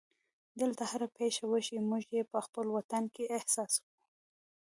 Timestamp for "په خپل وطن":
2.31-3.03